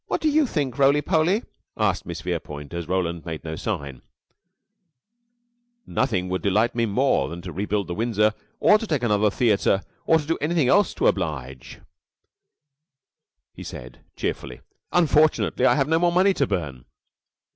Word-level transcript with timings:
"What 0.07 0.19
do 0.19 0.29
you 0.29 0.47
think, 0.47 0.79
Roly 0.79 1.03
poly?" 1.03 1.43
asked 1.77 2.07
Miss 2.07 2.21
Verepoint, 2.21 2.73
as 2.73 2.87
Roland 2.87 3.23
made 3.23 3.43
no 3.43 3.55
sign. 3.55 4.01
"Nothing 5.85 6.27
would 6.27 6.41
delight 6.41 6.73
me 6.73 6.87
more 6.87 7.29
than 7.29 7.43
to 7.43 7.51
rebuild 7.51 7.85
the 7.85 7.93
Windsor, 7.93 8.33
or 8.59 8.79
to 8.79 8.87
take 8.87 9.03
another 9.03 9.29
theater, 9.29 9.83
or 10.07 10.17
do 10.17 10.39
anything 10.41 10.69
else 10.69 10.95
to 10.95 11.05
oblige," 11.05 11.81
he 13.53 13.61
said, 13.61 13.99
cheerfully. 14.15 14.61
"Unfortunately, 14.91 15.67
I 15.67 15.75
have 15.75 15.87
no 15.87 15.99
more 15.99 16.11
money 16.11 16.33
to 16.33 16.47
burn." 16.47 16.85